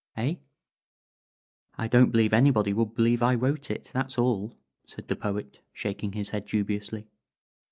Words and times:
Eh?" 0.17 0.37
"I 1.77 1.87
don't 1.87 2.09
believe 2.09 2.33
anybody 2.33 2.73
would 2.73 2.95
believe 2.95 3.21
I 3.21 3.35
wrote 3.35 3.69
it, 3.69 3.91
that's 3.93 4.17
all," 4.17 4.57
said 4.83 5.09
the 5.09 5.15
Poet, 5.15 5.59
shaking 5.73 6.13
his 6.13 6.31
head 6.31 6.47
dubiously. 6.47 7.05